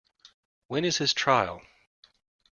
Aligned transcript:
When 0.65 0.83
is 0.83 0.97
his 0.97 1.13
trial? 1.13 1.61